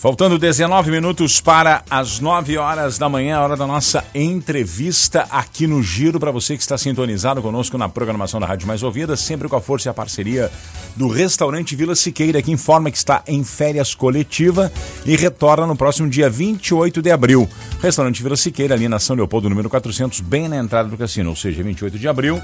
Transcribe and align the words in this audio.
Faltando 0.00 0.38
19 0.38 0.90
minutos 0.90 1.42
para 1.42 1.82
as 1.90 2.20
9 2.20 2.56
horas 2.56 2.96
da 2.96 3.06
manhã, 3.06 3.36
a 3.36 3.42
hora 3.42 3.54
da 3.54 3.66
nossa 3.66 4.02
entrevista 4.14 5.26
aqui 5.30 5.66
no 5.66 5.82
Giro, 5.82 6.18
para 6.18 6.30
você 6.30 6.56
que 6.56 6.62
está 6.62 6.78
sintonizado 6.78 7.42
conosco 7.42 7.76
na 7.76 7.86
programação 7.86 8.40
da 8.40 8.46
Rádio 8.46 8.66
Mais 8.66 8.82
Ouvida, 8.82 9.14
sempre 9.14 9.46
com 9.46 9.56
a 9.56 9.60
força 9.60 9.88
e 9.88 9.90
a 9.90 9.92
parceria 9.92 10.50
do 10.96 11.06
restaurante 11.06 11.76
Vila 11.76 11.94
Siqueira, 11.94 12.40
que 12.40 12.50
informa 12.50 12.90
que 12.90 12.96
está 12.96 13.22
em 13.26 13.44
férias 13.44 13.94
coletiva 13.94 14.72
e 15.04 15.14
retorna 15.16 15.66
no 15.66 15.76
próximo 15.76 16.08
dia 16.08 16.30
28 16.30 17.02
de 17.02 17.10
abril. 17.10 17.46
Restaurante 17.82 18.22
Vila 18.22 18.38
Siqueira, 18.38 18.74
ali 18.74 18.88
na 18.88 18.98
São 18.98 19.14
Leopoldo, 19.14 19.50
número 19.50 19.68
400, 19.68 20.20
bem 20.20 20.48
na 20.48 20.56
entrada 20.56 20.88
do 20.88 20.96
cassino, 20.96 21.28
ou 21.28 21.36
seja, 21.36 21.62
28 21.62 21.98
de 21.98 22.08
abril. 22.08 22.40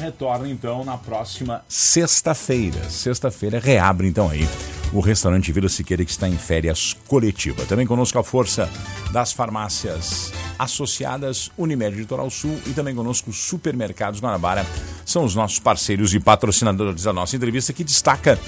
Retorna 0.00 0.48
então 0.48 0.84
na 0.84 0.98
próxima 0.98 1.62
sexta-feira. 1.68 2.90
Sexta-feira 2.90 3.60
reabre 3.60 4.08
então 4.08 4.28
aí 4.28 4.48
o 4.92 5.00
restaurante 5.00 5.52
Vila 5.52 5.68
Siqueira 5.68 6.04
que 6.04 6.10
está 6.10 6.28
em 6.28 6.36
férias 6.36 6.96
coletiva. 7.06 7.64
Também 7.66 7.86
conosco 7.86 8.18
a 8.18 8.24
força 8.24 8.70
das 9.12 9.32
farmácias 9.32 10.32
associadas 10.58 11.50
Unimed 11.56 11.96
Litoral 11.96 12.30
Sul 12.30 12.58
e 12.66 12.70
também 12.70 12.94
conosco 12.94 13.32
Supermercados 13.32 14.20
Guanabara. 14.20 14.66
São 15.04 15.24
os 15.24 15.34
nossos 15.34 15.58
parceiros 15.58 16.14
e 16.14 16.20
patrocinadores 16.20 17.02
da 17.02 17.12
nossa 17.12 17.36
entrevista 17.36 17.72
que 17.72 17.84
destaca 17.84 18.38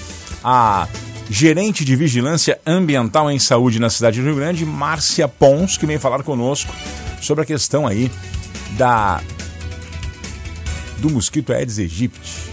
a 0.43 0.87
gerente 1.29 1.85
de 1.85 1.95
vigilância 1.95 2.59
ambiental 2.65 3.31
em 3.31 3.39
saúde 3.39 3.79
na 3.79 3.89
cidade 3.89 4.19
do 4.19 4.25
Rio 4.25 4.35
Grande, 4.35 4.65
Márcia 4.65 5.27
Pons, 5.27 5.77
que 5.77 5.85
vem 5.85 5.97
falar 5.97 6.23
conosco 6.23 6.73
sobre 7.21 7.43
a 7.43 7.45
questão 7.45 7.87
aí 7.87 8.11
da 8.77 9.21
do 10.97 11.09
mosquito 11.09 11.51
Aedes 11.51 11.79
aegypti, 11.79 12.51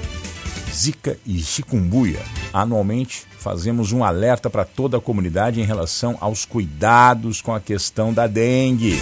Zika 0.72 1.18
e 1.26 1.38
chikungunya. 1.40 2.37
Anualmente 2.52 3.24
fazemos 3.38 3.92
um 3.92 4.02
alerta 4.02 4.48
para 4.48 4.64
toda 4.64 4.96
a 4.96 5.00
comunidade 5.00 5.60
em 5.60 5.64
relação 5.64 6.16
aos 6.20 6.44
cuidados 6.44 7.42
com 7.42 7.54
a 7.54 7.60
questão 7.60 8.12
da 8.12 8.26
dengue. 8.26 9.00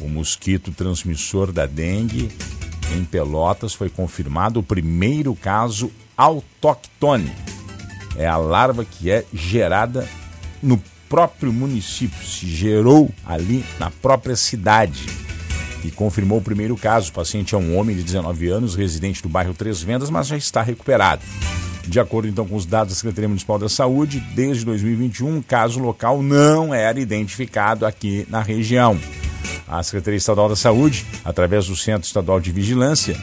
O 0.00 0.08
mosquito 0.08 0.72
transmissor 0.72 1.52
da 1.52 1.66
dengue 1.66 2.30
em 2.94 3.04
Pelotas 3.04 3.74
foi 3.74 3.90
confirmado 3.90 4.60
o 4.60 4.62
primeiro 4.62 5.34
caso 5.34 5.90
autóctone. 6.16 7.32
É 8.16 8.26
a 8.26 8.36
larva 8.36 8.84
que 8.84 9.10
é 9.10 9.24
gerada 9.34 10.08
no 10.62 10.82
próprio 11.08 11.52
município, 11.52 12.24
se 12.24 12.46
gerou 12.48 13.10
ali 13.24 13.64
na 13.78 13.90
própria 13.90 14.36
cidade. 14.36 15.06
E 15.84 15.90
confirmou 15.90 16.38
o 16.38 16.42
primeiro 16.42 16.76
caso. 16.76 17.10
O 17.10 17.14
paciente 17.14 17.54
é 17.54 17.58
um 17.58 17.76
homem 17.76 17.94
de 17.94 18.02
19 18.02 18.48
anos, 18.48 18.74
residente 18.74 19.22
do 19.22 19.28
bairro 19.28 19.54
Três 19.54 19.82
Vendas, 19.82 20.10
mas 20.10 20.26
já 20.26 20.36
está 20.36 20.62
recuperado. 20.62 21.22
De 21.86 22.00
acordo 22.00 22.28
então 22.28 22.46
com 22.46 22.56
os 22.56 22.66
dados 22.66 22.94
da 22.94 22.96
Secretaria 22.96 23.28
Municipal 23.28 23.58
da 23.58 23.68
Saúde, 23.68 24.18
desde 24.34 24.64
2021, 24.64 25.38
o 25.38 25.42
caso 25.42 25.78
local 25.78 26.20
não 26.20 26.74
era 26.74 26.98
identificado 26.98 27.86
aqui 27.86 28.26
na 28.28 28.42
região. 28.42 28.98
A 29.68 29.82
Secretaria 29.82 30.18
Estadual 30.18 30.48
da 30.48 30.56
Saúde, 30.56 31.06
através 31.24 31.66
do 31.66 31.76
Centro 31.76 32.06
Estadual 32.06 32.40
de 32.40 32.50
Vigilância, 32.50 33.16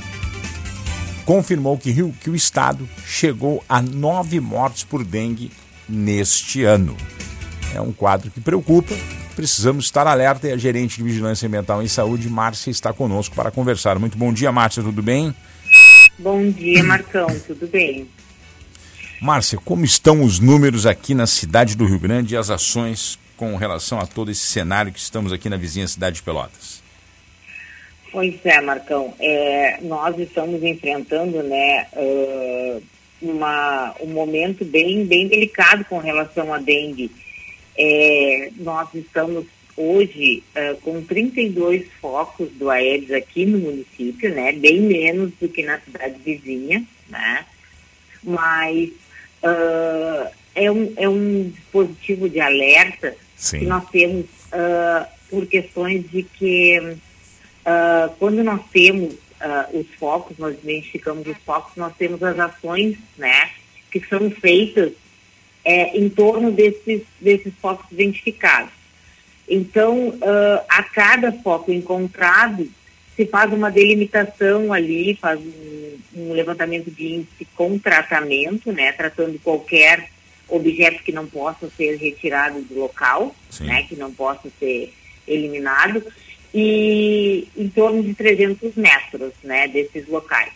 confirmou 1.26 1.78
que, 1.78 1.92
Rio, 1.92 2.14
que 2.22 2.30
o 2.30 2.36
estado 2.36 2.88
chegou 3.06 3.64
a 3.68 3.82
nove 3.82 4.40
mortes 4.40 4.84
por 4.84 5.04
dengue 5.04 5.52
neste 5.88 6.64
ano. 6.64 6.96
É 7.74 7.82
um 7.82 7.92
quadro 7.92 8.32
que 8.32 8.40
preocupa, 8.40 8.94
precisamos 9.36 9.86
estar 9.86 10.08
alerta 10.08 10.48
e 10.48 10.52
a 10.52 10.58
gerente 10.58 10.98
de 10.98 11.04
Vigilância 11.04 11.48
Ambiental 11.48 11.82
em 11.82 11.88
Saúde, 11.88 12.30
Márcia, 12.30 12.72
está 12.72 12.94
conosco 12.94 13.36
para 13.36 13.52
conversar. 13.52 14.00
Muito 14.00 14.18
bom 14.18 14.32
dia, 14.32 14.52
Márcia, 14.52 14.84
tudo 14.84 15.02
bem? 15.02 15.36
Bom 16.20 16.50
dia, 16.50 16.84
Marcão, 16.84 17.28
tudo 17.48 17.68
bem? 17.68 18.08
Márcia, 19.24 19.58
como 19.58 19.86
estão 19.86 20.22
os 20.22 20.38
números 20.38 20.86
aqui 20.86 21.16
na 21.16 21.26
cidade 21.26 21.78
do 21.78 21.86
Rio 21.86 21.98
Grande 21.98 22.34
e 22.34 22.38
as 22.38 22.50
ações 22.50 23.18
com 23.38 23.56
relação 23.56 23.98
a 23.98 24.06
todo 24.06 24.30
esse 24.30 24.42
cenário 24.42 24.92
que 24.92 25.00
estamos 25.00 25.32
aqui 25.32 25.48
na 25.48 25.56
vizinha 25.56 25.88
cidade 25.88 26.18
de 26.18 26.24
Pelotas? 26.24 26.84
Pois 28.12 28.36
é, 28.44 28.60
Marcão. 28.60 29.14
É, 29.22 29.80
nós 29.82 30.20
estamos 30.20 30.62
enfrentando 30.62 31.42
né, 31.42 31.88
uma, 33.22 33.96
um 34.02 34.08
momento 34.08 34.66
bem, 34.66 35.06
bem 35.06 35.26
delicado 35.30 35.86
com 35.86 36.00
relação 36.00 36.54
à 36.54 36.58
dengue. 36.58 37.10
É, 37.78 38.50
nós 38.58 38.90
estamos 38.94 39.46
hoje 39.78 40.44
com 40.82 41.02
32 41.02 41.88
focos 42.02 42.50
do 42.52 42.70
Aedes 42.70 43.12
aqui 43.12 43.46
no 43.46 43.58
município, 43.58 44.36
né, 44.36 44.52
bem 44.52 44.82
menos 44.82 45.32
do 45.40 45.48
que 45.48 45.64
na 45.64 45.80
cidade 45.80 46.20
vizinha, 46.26 46.86
né, 47.10 47.46
mas 48.22 48.92
uh, 49.44 50.32
é, 50.56 50.72
um, 50.72 50.94
é 50.96 51.08
um 51.08 51.50
dispositivo 51.50 52.30
de 52.30 52.40
alerta 52.40 53.16
Sim. 53.36 53.60
que 53.60 53.66
nós 53.66 53.90
temos 53.90 54.26
uh, 54.26 55.06
por 55.30 55.46
questões 55.46 56.10
de 56.10 56.24
que 56.24 56.80
uh, 56.80 58.16
quando 58.18 58.44
nós 58.44 58.62
temos 58.72 59.16
os 59.74 59.86
focos, 60.00 60.38
nós 60.38 60.56
identificamos 60.64 61.28
os 61.28 61.36
focos, 61.46 61.74
nós 61.76 61.94
temos 61.98 62.24
as 62.24 62.40
ações 62.40 62.96
né, 63.18 63.50
que 63.92 64.00
são 64.00 64.32
feitas 64.32 64.94
é, 65.66 65.98
em 65.98 66.08
torno 66.08 66.50
desses, 66.50 67.02
desses 67.20 67.54
focos 67.62 67.86
identificados. 67.92 68.72
Então, 69.46 70.18
a 70.70 70.82
cada 70.84 71.34
foco 71.34 71.74
encontrado, 71.74 72.72
se 73.18 73.26
faz 73.26 73.52
uma 73.52 73.70
delimitação 73.70 74.72
ali, 74.72 75.18
faz 75.20 75.42
um 75.42 75.83
um 76.16 76.34
levantamento 76.34 76.90
de 76.92 77.16
índice 77.16 77.46
com 77.56 77.78
tratamento, 77.78 78.72
né, 78.72 78.92
tratando 78.92 79.40
qualquer 79.40 80.10
objeto 80.48 81.04
que 81.04 81.12
não 81.12 81.26
possa 81.26 81.70
ser 81.70 81.96
retirado 81.98 82.62
do 82.62 82.80
local, 82.80 83.36
né, 83.62 83.84
que 83.84 83.96
não 83.96 84.14
possa 84.14 84.50
ser 84.60 84.94
eliminado, 85.28 86.04
e 86.54 87.48
em 87.58 87.68
torno 87.70 88.04
de 88.04 88.14
300 88.14 88.76
metros, 88.76 89.34
né, 89.44 89.68
desses 89.68 90.08
locais. 90.08 90.52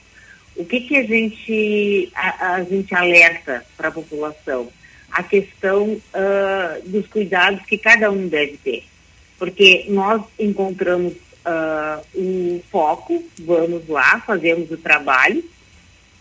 O 0.55 0.65
que 0.65 0.81
que 0.81 0.97
a 0.97 1.03
gente 1.03 2.11
a, 2.15 2.55
a 2.55 2.63
gente 2.63 2.93
alerta 2.93 3.65
para 3.75 3.89
a 3.89 3.91
população? 3.91 4.69
A 5.11 5.23
questão 5.23 5.93
uh, 5.93 6.89
dos 6.89 7.07
cuidados 7.07 7.65
que 7.65 7.77
cada 7.77 8.11
um 8.11 8.27
deve 8.27 8.57
ter, 8.57 8.83
porque 9.37 9.85
nós 9.87 10.21
encontramos 10.37 11.13
uh, 11.47 12.05
um 12.15 12.61
foco, 12.69 13.23
vamos 13.39 13.87
lá, 13.87 14.19
fazemos 14.21 14.69
o 14.69 14.77
trabalho, 14.77 15.43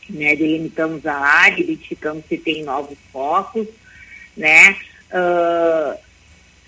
né, 0.09 0.37
delimitamos 0.37 1.05
a 1.05 1.17
área, 1.17 1.61
identificamos 1.61 2.25
se 2.29 2.39
tem 2.39 2.63
novos 2.63 2.97
focos, 3.13 3.67
né, 4.37 4.77
uh, 5.11 5.99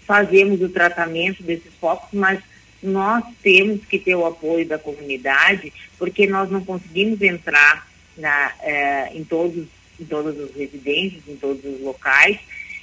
fazemos 0.05 0.61
o 0.61 0.69
tratamento 0.69 1.43
desses 1.43 1.73
focos, 1.81 2.09
mas 2.13 2.41
nós 2.83 3.25
temos 3.43 3.85
que 3.85 3.99
ter 3.99 4.15
o 4.15 4.27
apoio 4.27 4.67
da 4.67 4.79
comunidade, 4.79 5.73
porque 5.99 6.27
nós 6.27 6.51
não 6.51 6.65
conseguimos 6.65 7.21
entrar 7.21 7.89
na, 8.17 8.53
eh, 8.63 9.11
em, 9.15 9.25
todos, 9.25 9.67
em 10.01 10.05
todas 10.05 10.39
as 10.41 10.55
residências, 10.55 11.23
em 11.27 11.37
todos 11.37 11.65
os 11.65 11.81
locais, 11.81 12.39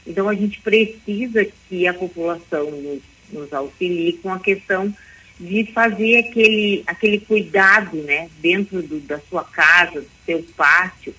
então 0.05 0.27
a 0.29 0.35
gente 0.35 0.61
precisa 0.61 1.47
que 1.67 1.87
a 1.87 1.93
população 1.93 2.69
nos, 2.71 3.01
nos 3.31 3.53
auxilie 3.53 4.13
com 4.13 4.31
a 4.31 4.39
questão 4.39 4.93
de 5.39 5.65
fazer 5.73 6.17
aquele, 6.17 6.83
aquele 6.87 7.19
cuidado 7.19 7.97
né, 7.97 8.29
dentro 8.39 8.81
do, 8.81 8.99
da 9.01 9.19
sua 9.29 9.43
casa, 9.43 10.01
do 10.01 10.07
seu 10.25 10.43
pátio, 10.55 11.13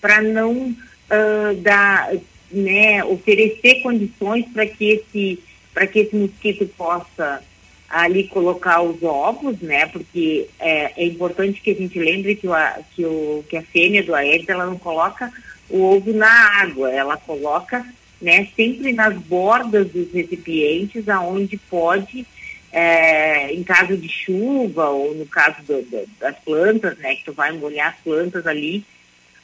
para 0.00 0.22
não 0.22 0.68
uh, 0.70 1.54
dar, 1.60 2.10
né, 2.50 3.04
oferecer 3.04 3.82
condições 3.82 4.46
para 4.52 4.66
que 4.66 4.84
esse 4.90 5.42
para 5.74 5.86
que 5.86 6.00
esse 6.00 6.16
mosquito 6.16 6.66
possa 6.76 7.40
ali 7.88 8.24
colocar 8.24 8.82
os 8.82 9.00
ovos, 9.02 9.60
né? 9.60 9.86
Porque 9.86 10.48
é, 10.58 11.04
é 11.04 11.06
importante 11.06 11.60
que 11.60 11.70
a 11.70 11.74
gente 11.74 11.98
lembre 11.98 12.34
que, 12.34 12.48
o, 12.48 12.52
que, 12.94 13.04
o, 13.06 13.44
que 13.48 13.56
a 13.56 13.62
fêmea 13.62 14.02
do 14.02 14.14
Aedes 14.14 14.48
ela 14.48 14.66
não 14.66 14.76
coloca 14.76 15.32
o 15.70 15.82
ovo 15.82 16.12
na 16.12 16.60
água, 16.60 16.90
ela 16.90 17.16
coloca 17.16 17.86
né, 18.20 18.48
sempre 18.56 18.92
nas 18.92 19.16
bordas 19.16 19.88
dos 19.90 20.12
recipientes, 20.12 21.08
aonde 21.08 21.56
pode 21.56 22.26
é, 22.78 23.52
em 23.52 23.64
caso 23.64 23.96
de 23.96 24.08
chuva 24.08 24.88
ou 24.90 25.12
no 25.12 25.26
caso 25.26 25.56
do, 25.64 25.82
do, 25.82 26.08
das 26.20 26.38
plantas, 26.44 26.96
né, 26.98 27.16
que 27.16 27.24
tu 27.24 27.32
vai 27.32 27.50
molhar 27.50 27.88
as 27.88 28.00
plantas 28.04 28.46
ali, 28.46 28.84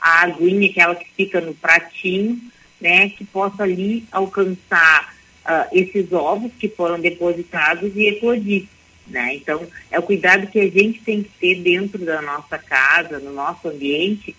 a 0.01 0.23
aguinha, 0.23 0.71
aquela 0.71 0.95
que 0.95 1.11
fica 1.17 1.41
no 1.41 1.53
pratinho, 1.53 2.41
né, 2.81 3.09
que 3.09 3.25
possa 3.25 3.65
ali 3.65 4.05
alcançar 4.13 5.13
uh, 5.45 5.67
esses 5.73 6.13
ovos 6.13 6.53
que 6.57 6.69
foram 6.69 7.01
depositados 7.01 7.91
e 7.97 8.07
eclodir. 8.07 8.67
Né? 9.09 9.35
Então, 9.35 9.67
é 9.91 9.99
o 9.99 10.03
cuidado 10.03 10.47
que 10.47 10.61
a 10.61 10.71
gente 10.71 11.01
tem 11.01 11.25
que 11.25 11.31
ter 11.41 11.57
dentro 11.57 12.05
da 12.05 12.23
nossa 12.23 12.57
casa, 12.57 13.19
no 13.19 13.33
nosso 13.33 13.67
ambiente, 13.67 14.37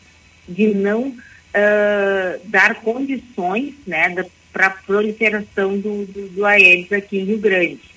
de 0.47 0.73
não 0.73 1.09
uh, 1.09 2.39
dar 2.45 2.75
condições 2.75 3.73
né, 3.85 4.15
para 4.53 4.67
a 4.67 4.69
proliferação 4.69 5.77
do, 5.77 6.05
do, 6.05 6.29
do 6.29 6.45
Aedes 6.45 6.93
aqui 6.93 7.19
em 7.19 7.25
Rio 7.25 7.39
Grande. 7.39 7.94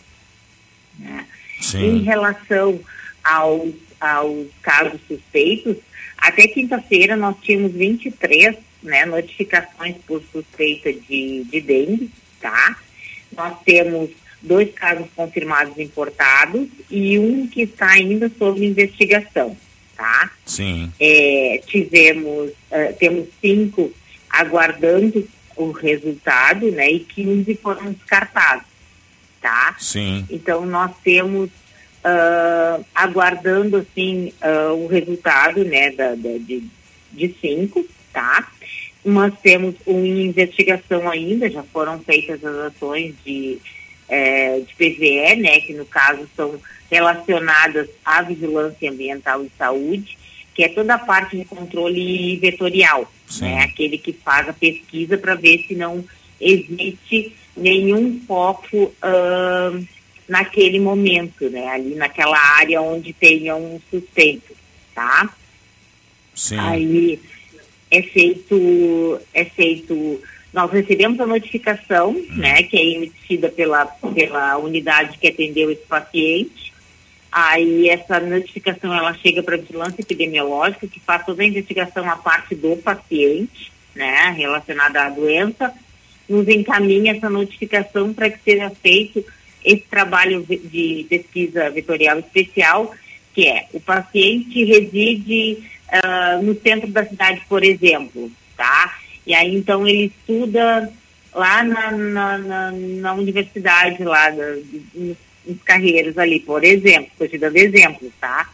Sim. 1.61 1.97
Em 1.97 2.03
relação 2.03 2.81
aos, 3.23 3.75
aos 4.01 4.47
casos 4.63 5.01
suspeitos, 5.07 5.77
até 6.17 6.47
quinta-feira 6.49 7.17
nós 7.17 7.37
tínhamos 7.43 7.73
23 7.73 8.57
né, 8.83 9.05
notificações 9.05 9.97
por 10.07 10.23
suspeita 10.33 10.93
de, 10.93 11.45
de 11.45 11.61
dengue, 11.61 12.11
tá? 12.41 12.77
Nós 13.37 13.57
temos 13.65 14.11
dois 14.41 14.73
casos 14.73 15.07
confirmados 15.15 15.79
importados 15.79 16.69
e 16.91 17.19
um 17.19 17.47
que 17.47 17.63
está 17.63 17.89
ainda 17.89 18.31
sob 18.39 18.65
investigação, 18.65 19.57
tá? 19.97 20.31
Sim. 20.47 20.93
É, 21.01 21.61
tivemos, 21.67 22.51
uh, 22.51 22.95
temos 22.99 23.27
cinco 23.41 23.93
aguardando 24.31 25.27
o 25.57 25.73
resultado, 25.73 26.71
né? 26.71 26.91
E 26.91 27.01
15 27.01 27.55
foram 27.57 27.93
descartados, 27.93 28.65
tá? 29.41 29.77
Sim. 29.79 30.27
Então 30.31 30.65
nós 30.67 30.93
temos 31.03 31.49
uh, 31.49 32.85
aguardando 32.95 33.77
assim 33.77 34.33
uh, 34.43 34.75
o 34.75 34.87
resultado, 34.87 35.65
né? 35.65 35.91
Da, 35.91 36.11
da, 36.15 36.39
de, 36.39 36.65
de 37.13 37.35
cinco, 37.41 37.85
tá? 38.13 38.51
Nós 39.05 39.33
temos 39.43 39.75
uma 39.87 40.07
investigação 40.07 41.09
ainda, 41.09 41.49
já 41.51 41.63
foram 41.63 41.99
feitas 42.01 42.45
as 42.45 42.75
ações 42.75 43.15
de, 43.25 43.59
é, 44.09 44.61
de 44.61 44.75
PVE, 44.75 45.37
né? 45.37 45.61
Que 45.61 45.73
no 45.73 45.87
caso 45.87 46.29
são 46.37 46.59
relacionadas 46.91 47.89
à 48.05 48.23
vigilância 48.23 48.91
ambiental 48.91 49.45
e 49.45 49.51
saúde 49.57 50.19
que 50.59 50.65
é 50.65 50.69
toda 50.69 50.95
a 50.95 50.99
parte 50.99 51.37
de 51.37 51.45
controle 51.45 52.37
vetorial, 52.39 53.09
né? 53.41 53.63
aquele 53.63 53.97
que 53.97 54.13
faz 54.13 54.49
a 54.49 54.53
pesquisa 54.53 55.17
para 55.17 55.37
ver 55.37 55.65
se 55.69 55.77
não 55.77 56.05
existe 56.41 57.33
nenhum 57.59 58.21
foco 58.27 58.77
uh, 58.77 59.87
naquele 60.29 60.79
momento, 60.79 61.49
né? 61.51 61.69
ali 61.69 61.95
naquela 61.95 62.39
área 62.57 62.81
onde 62.81 63.13
tenha 63.13 63.57
um 63.57 63.81
suspeito, 63.91 64.55
tá? 64.95 65.29
Sim. 66.35 66.59
Aí 66.59 67.21
é 67.91 68.03
feito, 68.03 69.21
é 69.35 69.45
feito, 69.45 70.23
nós 70.53 70.71
recebemos 70.71 71.19
a 71.21 71.27
notificação, 71.27 72.11
hum. 72.11 72.27
né, 72.37 72.63
que 72.63 72.77
é 72.77 72.85
emitida 72.85 73.49
pela, 73.49 73.87
pela 73.87 74.59
unidade 74.59 75.19
que 75.19 75.29
atendeu 75.29 75.71
esse 75.71 75.83
paciente, 75.83 76.69
Aí 77.31 77.89
essa 77.89 78.19
notificação 78.21 78.93
ela 78.93 79.13
chega 79.15 79.43
para 79.43 79.55
a 79.55 79.59
vigilância 79.59 80.01
epidemiológica, 80.01 80.89
que 80.89 80.99
faz 80.99 81.25
toda 81.27 81.43
a 81.43 81.47
investigação 81.47 82.09
a 82.09 82.17
parte 82.17 82.55
do 82.55 82.77
paciente, 82.77 83.71
né, 83.95 84.35
relacionada 84.37 85.03
à 85.03 85.11
doença, 85.11 85.75
nos 86.29 86.47
encaminha 86.49 87.13
essa 87.13 87.31
notificação 87.31 88.13
para 88.13 88.31
que 88.31 88.39
seja 88.43 88.71
feito 88.71 89.25
esse 89.65 89.85
trabalho 89.91 90.45
de 90.47 91.07
pesquisa 91.09 91.71
vetorial 91.71 92.19
especial, 92.19 92.95
que 93.35 93.47
é 93.47 93.67
o 93.73 93.81
paciente 93.81 94.65
reside 94.65 95.59
uh, 95.93 96.43
no 96.43 96.59
centro 96.61 96.89
da 96.89 97.05
cidade, 97.05 97.43
por 97.49 97.63
exemplo, 97.65 98.31
tá? 98.57 98.99
E 99.27 99.35
aí 99.35 99.55
então 99.55 99.87
ele 99.87 100.07
estuda 100.07 100.93
lá 101.35 101.63
na, 101.63 101.91
na, 101.93 102.39
na, 102.39 102.73
na 102.73 103.15
universidade 103.15 104.03
lá 104.03 104.31
da, 104.31 104.57
uns 105.47 105.63
carreiros 105.65 106.19
ali, 106.19 106.41
por 106.41 106.63
exemplo, 106.63 107.09
estou 107.13 107.29
te 107.29 107.39
dando 107.39 107.57
exemplos, 107.57 108.13
tá? 108.21 108.51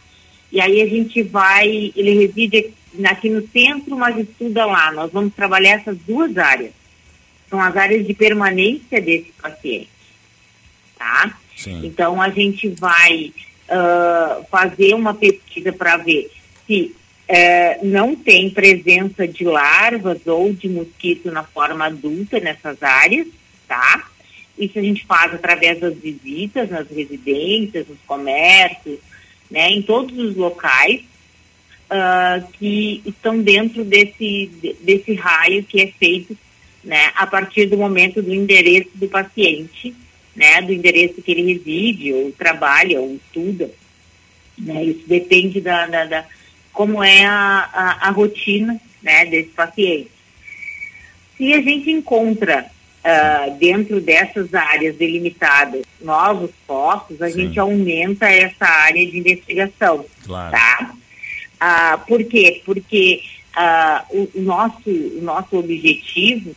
E 0.51 0.61
aí 0.61 0.81
a 0.81 0.87
gente 0.87 1.21
vai, 1.23 1.91
ele 1.95 2.13
reside 2.13 2.73
aqui 3.05 3.29
no 3.29 3.45
centro, 3.49 3.97
mas 3.97 4.17
estuda 4.17 4.65
lá. 4.65 4.91
Nós 4.93 5.11
vamos 5.11 5.33
trabalhar 5.33 5.71
essas 5.71 5.97
duas 6.07 6.37
áreas. 6.37 6.71
São 7.49 7.59
as 7.61 7.75
áreas 7.75 8.05
de 8.05 8.13
permanência 8.13 9.01
desse 9.01 9.31
paciente, 9.41 9.89
tá? 10.97 11.37
Sim. 11.55 11.85
Então 11.85 12.21
a 12.21 12.29
gente 12.29 12.67
vai 12.69 13.31
uh, 13.69 14.45
fazer 14.49 14.93
uma 14.93 15.13
pesquisa 15.13 15.71
para 15.71 15.97
ver 15.97 16.31
se 16.65 16.95
uh, 17.29 17.85
não 17.85 18.15
tem 18.15 18.49
presença 18.49 19.27
de 19.27 19.43
larvas 19.43 20.25
ou 20.25 20.53
de 20.53 20.67
mosquito 20.67 21.31
na 21.31 21.43
forma 21.43 21.85
adulta 21.85 22.39
nessas 22.39 22.81
áreas, 22.81 23.27
tá? 23.67 24.09
Isso 24.57 24.79
a 24.79 24.81
gente 24.81 25.05
faz 25.05 25.33
através 25.33 25.79
das 25.79 25.95
visitas 25.95 26.69
nas 26.69 26.89
residências, 26.89 27.87
nos 27.87 27.99
comércios, 28.07 28.99
né, 29.51 29.69
em 29.69 29.81
todos 29.81 30.17
os 30.17 30.35
locais 30.35 31.01
uh, 31.85 32.47
que 32.53 33.01
estão 33.05 33.41
dentro 33.41 33.83
desse, 33.83 34.49
desse 34.81 35.13
raio 35.13 35.63
que 35.63 35.81
é 35.81 35.87
feito 35.87 36.37
né, 36.85 37.11
a 37.15 37.25
partir 37.25 37.65
do 37.65 37.77
momento 37.77 38.21
do 38.21 38.33
endereço 38.33 38.91
do 38.93 39.07
paciente, 39.07 39.93
né, 40.35 40.61
do 40.61 40.71
endereço 40.71 41.21
que 41.21 41.31
ele 41.31 41.53
reside, 41.53 42.13
ou 42.13 42.31
trabalha, 42.31 43.01
ou 43.01 43.15
estuda. 43.15 43.69
Né, 44.57 44.85
isso 44.85 45.03
depende 45.07 45.59
da, 45.59 45.87
da, 45.87 46.05
da 46.05 46.25
como 46.71 47.03
é 47.03 47.25
a, 47.25 47.69
a, 47.73 48.07
a 48.07 48.11
rotina 48.11 48.79
né, 49.01 49.25
desse 49.25 49.49
paciente. 49.49 50.11
Se 51.37 51.53
a 51.53 51.61
gente 51.61 51.91
encontra 51.91 52.65
uh, 53.05 53.57
dentro 53.57 53.99
dessas 53.99 54.53
áreas 54.53 54.95
delimitadas 54.95 55.83
novos 56.01 56.51
postos, 56.65 57.21
a 57.21 57.29
Sim. 57.29 57.41
gente 57.41 57.59
aumenta 57.59 58.25
essa 58.27 58.65
área 58.65 59.05
de 59.05 59.17
investigação. 59.17 60.05
Claro. 60.25 60.51
Tá? 60.51 60.93
Uh, 61.55 62.05
por 62.05 62.23
quê? 62.23 62.61
Porque 62.65 63.21
uh, 63.55 64.29
o, 64.35 64.41
nosso, 64.41 64.89
o 64.89 65.21
nosso 65.21 65.57
objetivo 65.57 66.55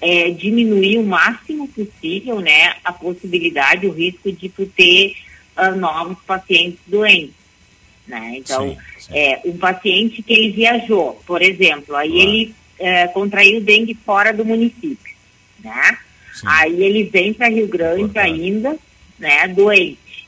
é 0.00 0.30
diminuir 0.30 0.98
o 0.98 1.06
máximo 1.06 1.68
possível 1.68 2.40
né, 2.40 2.74
a 2.84 2.92
possibilidade, 2.92 3.86
o 3.86 3.92
risco 3.92 4.30
de 4.30 4.48
tu 4.48 4.66
ter 4.66 5.14
novos 5.76 6.18
pacientes 6.26 6.78
doentes. 6.86 7.34
Né? 8.06 8.34
Então, 8.36 8.68
sim, 8.68 8.78
sim. 8.98 9.18
É, 9.18 9.40
um 9.44 9.56
paciente 9.56 10.22
que 10.22 10.32
ele 10.32 10.50
viajou, 10.50 11.20
por 11.26 11.42
exemplo, 11.42 11.96
aí 11.96 12.10
claro. 12.10 12.28
ele 12.28 12.54
é, 12.78 13.08
contraiu 13.08 13.60
dengue 13.60 13.94
fora 14.04 14.32
do 14.32 14.44
município 14.44 15.16
né? 15.66 15.98
Sim. 16.32 16.46
Aí 16.48 16.82
ele 16.82 17.04
vem 17.04 17.32
para 17.32 17.48
Rio 17.48 17.66
Grande 17.66 18.18
ainda, 18.18 18.76
né, 19.18 19.48
doente. 19.48 20.26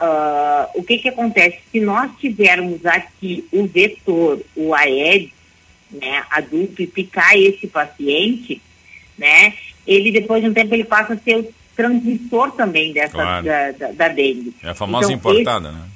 Uh, 0.00 0.80
o 0.80 0.82
que 0.82 0.98
que 0.98 1.08
acontece? 1.08 1.58
Se 1.70 1.80
nós 1.80 2.10
tivermos 2.18 2.84
aqui 2.86 3.46
o 3.52 3.66
vetor, 3.66 4.40
o 4.56 4.74
Aedes, 4.74 5.32
né, 5.90 6.24
adulto, 6.30 6.82
e 6.82 6.86
picar 6.86 7.36
esse 7.36 7.66
paciente, 7.66 8.60
né, 9.18 9.54
ele 9.86 10.10
depois 10.10 10.42
de 10.42 10.48
um 10.48 10.54
tempo 10.54 10.74
ele 10.74 10.84
passa 10.84 11.14
a 11.14 11.18
ser 11.18 11.38
o 11.38 11.54
transmissor 11.76 12.52
também 12.52 12.92
dessa 12.92 13.12
claro. 13.12 13.44
da, 13.44 13.70
da, 13.72 13.92
da, 13.92 14.08
dengue. 14.08 14.54
É 14.62 14.70
a 14.70 14.74
famosa 14.74 15.12
então, 15.12 15.32
importada, 15.32 15.68
esse, 15.68 15.78
né? 15.78 15.88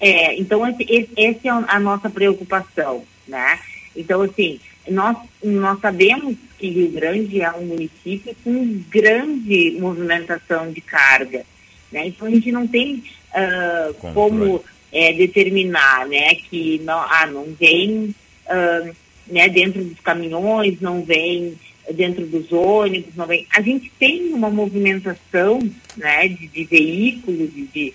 É, 0.00 0.36
então 0.36 0.66
esse, 0.66 0.82
esse, 0.82 1.10
esse 1.16 1.48
é 1.48 1.50
a 1.50 1.78
nossa 1.78 2.10
preocupação, 2.10 3.04
né? 3.26 3.58
Então, 3.94 4.22
assim, 4.22 4.58
nós, 4.88 5.16
nós 5.42 5.80
sabemos 5.80 6.36
que 6.58 6.68
Rio 6.68 6.90
Grande 6.90 7.40
é 7.40 7.50
um 7.52 7.66
município 7.66 8.34
com 8.42 8.82
grande 8.88 9.76
movimentação 9.78 10.72
de 10.72 10.80
carga. 10.80 11.44
Né? 11.90 12.08
Então 12.08 12.26
a 12.26 12.30
gente 12.30 12.50
não 12.50 12.66
tem 12.66 13.04
uh, 13.34 13.94
como 14.14 14.64
é, 14.90 15.12
determinar 15.12 16.06
né, 16.06 16.34
que 16.34 16.80
não, 16.84 17.00
ah, 17.00 17.26
não 17.26 17.44
vem 17.58 18.14
uh, 18.46 18.94
né, 19.26 19.48
dentro 19.48 19.84
dos 19.84 20.00
caminhões, 20.00 20.80
não 20.80 21.02
vem 21.02 21.54
dentro 21.90 22.26
dos 22.26 22.52
ônibus. 22.52 23.12
A 23.50 23.60
gente 23.60 23.90
tem 23.98 24.32
uma 24.32 24.50
movimentação 24.50 25.68
né, 25.96 26.28
de, 26.28 26.46
de 26.46 26.64
veículos, 26.64 27.52
de, 27.52 27.66
de 27.66 27.94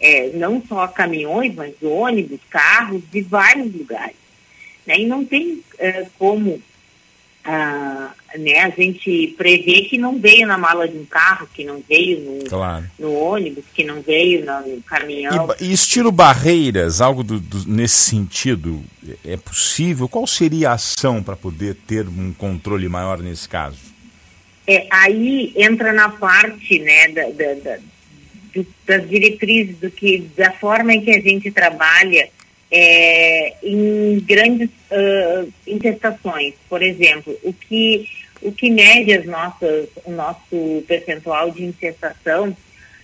é, 0.00 0.30
não 0.30 0.62
só 0.66 0.86
caminhões, 0.88 1.54
mas 1.54 1.74
ônibus, 1.82 2.40
carros, 2.48 3.02
de 3.10 3.20
vários 3.22 3.72
lugares. 3.74 4.16
Né? 4.86 5.00
E 5.00 5.06
não 5.06 5.24
tem 5.24 5.54
uh, 5.54 6.10
como 6.18 6.62
ah, 7.50 8.10
né, 8.36 8.60
a 8.60 8.68
gente 8.68 9.34
prever 9.38 9.88
que 9.88 9.96
não 9.96 10.20
veio 10.20 10.46
na 10.46 10.58
mala 10.58 10.86
de 10.86 10.98
um 10.98 11.06
carro, 11.06 11.48
que 11.54 11.64
não 11.64 11.82
veio 11.88 12.20
no, 12.20 12.44
claro. 12.44 12.84
no 12.98 13.14
ônibus, 13.14 13.64
que 13.72 13.82
não 13.84 14.02
veio 14.02 14.44
no, 14.44 14.82
caminhão. 14.82 15.48
E, 15.58 15.64
e, 15.64 15.72
estilo 15.72 16.12
barreiras, 16.12 17.00
algo 17.00 17.24
do, 17.24 17.40
do, 17.40 17.66
nesse 17.66 18.10
sentido, 18.10 18.84
é 19.24 19.38
possível? 19.38 20.06
Qual 20.06 20.26
seria 20.26 20.70
a 20.70 20.74
ação 20.74 21.22
para 21.22 21.36
poder 21.36 21.74
ter 21.86 22.06
um 22.06 22.34
controle 22.34 22.86
maior 22.86 23.18
nesse 23.18 23.48
caso? 23.48 23.78
É, 24.66 24.86
aí 24.90 25.54
entra 25.56 25.90
na 25.94 26.10
parte 26.10 26.78
né, 26.80 27.08
da, 27.08 27.30
da, 27.30 27.54
da 27.54 27.78
das 28.86 29.08
diretrizes, 29.08 29.76
do 29.78 29.90
que, 29.90 30.28
da 30.36 30.50
forma 30.52 30.92
em 30.92 31.00
que 31.00 31.10
a 31.10 31.20
gente 31.20 31.50
trabalha 31.50 32.28
é, 32.70 33.54
em 33.62 34.20
grandes 34.20 34.70
uh. 34.90 35.52
Por 36.68 36.82
exemplo, 36.82 37.38
o 37.42 37.52
que, 37.52 38.08
o 38.42 38.52
que 38.52 38.70
mede 38.70 39.12
as 39.12 39.24
nossas, 39.24 39.88
o 40.04 40.10
nosso 40.10 40.84
percentual 40.86 41.50
de 41.50 41.64
intestação 41.64 42.56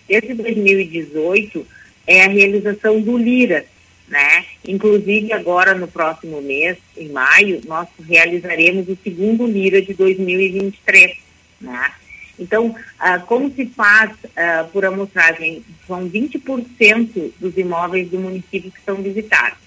desde 0.09 0.35
2018 0.35 1.67
é 2.07 2.25
a 2.25 2.29
realização 2.29 3.01
do 3.01 3.17
LIRA, 3.17 3.65
né? 4.09 4.45
Inclusive 4.67 5.33
agora 5.33 5.75
no 5.75 5.89
próximo 5.89 6.43
mês, 6.43 6.77
em 6.97 7.09
maio, 7.09 7.61
nós 7.65 7.89
realizaremos 8.07 8.89
o 8.89 8.99
segundo 9.03 9.47
LIRA 9.47 9.81
de 9.81 9.95
2023, 9.95 11.17
né? 11.61 11.93
Então, 12.39 12.75
ah, 12.99 13.19
como 13.19 13.53
se 13.55 13.67
faz 13.67 14.11
ah, 14.37 14.67
por 14.73 14.85
amostragem? 14.85 15.65
São 15.87 16.09
20% 16.09 17.33
dos 17.39 17.57
imóveis 17.57 18.09
do 18.11 18.19
município 18.19 18.71
que 18.71 18.81
são 18.85 18.97
visitados. 18.97 19.59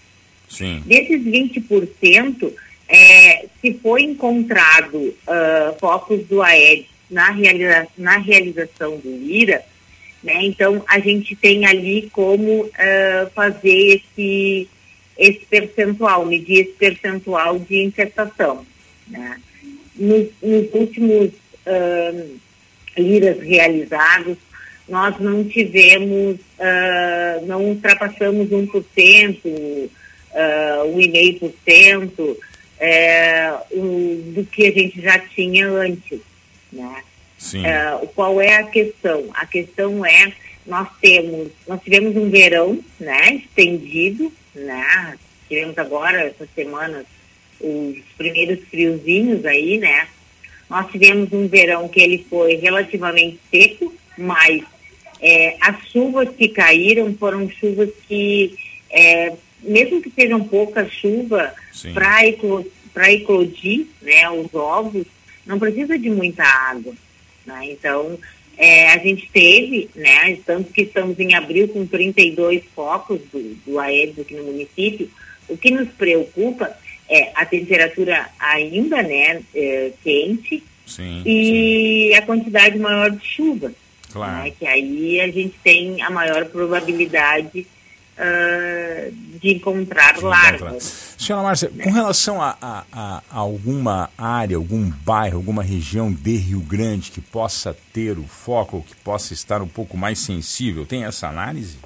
Sim. 0.49 0.81
Desses 0.85 1.21
20%, 1.21 2.53
é, 2.89 3.45
se 3.61 3.73
foi 3.75 4.03
encontrado 4.03 5.15
ah, 5.27 5.73
focos 5.79 6.25
do 6.25 6.41
AED 6.41 6.87
na, 7.09 7.31
realiza 7.31 7.87
na 7.97 8.17
realização 8.17 8.97
do 8.97 9.09
IRA, 9.09 9.63
né, 10.23 10.43
então 10.43 10.83
a 10.87 10.99
gente 10.99 11.35
tem 11.35 11.65
ali 11.65 12.09
como 12.11 12.69
fazer 13.33 14.01
esse, 14.01 14.67
esse 15.17 15.45
percentual, 15.45 16.25
medir 16.25 16.65
esse 16.65 16.73
percentual 16.73 17.59
de 17.59 17.83
infestação. 17.83 18.65
Né. 19.07 19.39
Nos, 19.95 20.27
nos 20.41 20.73
últimos 20.73 21.31
uh, 21.65 22.39
liras 22.97 23.39
realizados, 23.39 24.37
nós 24.87 25.19
não 25.19 25.43
tivemos, 25.43 26.35
uh, 26.37 27.45
não 27.45 27.63
ultrapassamos 27.65 28.49
1%, 28.49 29.41
uh, 29.45 29.89
1,5% 30.97 32.37
é, 32.79 33.53
um, 33.73 34.31
do 34.33 34.45
que 34.45 34.67
a 34.67 34.71
gente 34.71 35.01
já 35.01 35.19
tinha 35.19 35.67
antes. 35.67 36.19
Né? 36.71 37.03
Sim. 37.37 37.63
Uh, 37.63 38.07
qual 38.15 38.41
é 38.41 38.55
a 38.55 38.63
questão? 38.63 39.25
A 39.33 39.45
questão 39.45 40.05
é 40.05 40.33
nós 40.67 40.89
temos, 40.99 41.49
nós 41.67 41.81
tivemos 41.81 42.15
um 42.17 42.29
verão, 42.29 42.79
né, 42.99 43.35
estendido, 43.35 44.31
né? 44.53 45.17
Tivemos 45.47 45.77
agora 45.77 46.23
essas 46.23 46.49
semanas 46.53 47.05
os 47.59 47.97
primeiros 48.17 48.59
friozinhos 48.67 49.45
aí, 49.45 49.77
né? 49.77 50.07
Nós 50.69 50.91
tivemos 50.91 51.31
um 51.31 51.47
verão 51.47 51.87
que 51.87 51.99
ele 51.99 52.25
foi 52.29 52.55
relativamente 52.55 53.39
seco, 53.49 53.93
mas 54.17 54.63
é, 55.21 55.55
as 55.61 55.87
chuvas 55.89 56.29
que 56.35 56.49
caíram 56.49 57.13
foram 57.15 57.49
chuvas 57.49 57.89
que, 58.07 58.55
é, 58.89 59.33
mesmo 59.61 60.01
que 60.01 60.11
sejam 60.11 60.43
pouca 60.43 60.87
chuva, 60.87 61.53
para 61.93 62.25
eclo, 62.25 62.65
eclodir 62.95 63.87
né, 64.01 64.29
os 64.29 64.53
ovos, 64.53 65.05
não 65.45 65.57
precisa 65.57 65.97
de 65.97 66.09
muita 66.09 66.43
água. 66.43 66.93
Né? 67.45 67.69
Então, 67.71 68.19
é, 68.57 68.89
a 68.89 68.97
gente 68.97 69.29
teve, 69.31 69.89
né, 69.95 70.37
tanto 70.45 70.73
que 70.73 70.81
estamos 70.81 71.17
em 71.19 71.33
abril 71.35 71.67
com 71.69 71.85
32 71.85 72.63
focos 72.75 73.19
do, 73.31 73.55
do 73.65 73.79
Aedes 73.79 74.19
aqui 74.19 74.35
no 74.35 74.43
município, 74.43 75.09
o 75.47 75.55
que 75.55 75.71
nos 75.71 75.87
preocupa 75.89 76.75
é 77.09 77.31
a 77.35 77.45
temperatura 77.45 78.27
ainda 78.39 79.01
né, 79.01 79.41
é, 79.55 79.91
quente 80.03 80.63
sim, 80.85 81.21
e 81.25 82.09
sim. 82.11 82.17
a 82.17 82.21
quantidade 82.23 82.77
maior 82.77 83.11
de 83.11 83.25
chuva. 83.25 83.71
Claro. 84.11 84.43
Né, 84.43 84.51
que 84.57 84.65
aí 84.65 85.21
a 85.21 85.27
gente 85.27 85.55
tem 85.63 86.01
a 86.01 86.09
maior 86.09 86.45
probabilidade 86.45 87.67
uh, 88.17 89.11
de 89.39 89.55
encontrar 89.55 90.15
de 90.15 90.23
larvas. 90.23 91.15
Senhora 91.17 91.43
Márcia, 91.43 91.69
com 91.69 91.91
relação 91.91 92.41
a, 92.41 92.57
a, 92.61 92.83
a, 92.91 93.23
alguma 93.29 94.09
área, 94.17 94.57
algum 94.57 94.89
bairro, 94.89 95.37
alguma 95.37 95.63
região 95.63 96.11
de 96.11 96.37
Rio 96.37 96.61
Grande 96.61 97.11
que 97.11 97.21
possa 97.21 97.75
ter 97.93 98.17
o 98.17 98.23
foco, 98.23 98.85
que 98.87 98.95
possa 98.97 99.33
estar 99.33 99.61
um 99.61 99.67
pouco 99.67 99.97
mais 99.97 100.19
sensível, 100.19 100.85
tem 100.85 101.03
essa 101.03 101.27
análise? 101.27 101.77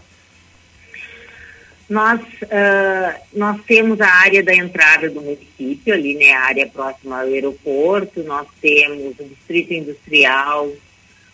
Nós, 1.91 2.21
uh, 2.21 3.21
nós 3.33 3.61
temos 3.65 3.99
a 3.99 4.07
área 4.07 4.41
da 4.41 4.55
entrada 4.55 5.09
do 5.09 5.21
município, 5.21 5.93
ali, 5.93 6.15
né, 6.15 6.31
a 6.31 6.43
área 6.43 6.65
próxima 6.65 7.19
ao 7.19 7.27
aeroporto, 7.27 8.23
nós 8.23 8.47
temos 8.61 9.13
o 9.19 9.25
distrito 9.25 9.73
industrial, 9.73 10.71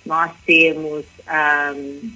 nós 0.03 0.31
temos 0.47 1.05
um, 1.75 2.11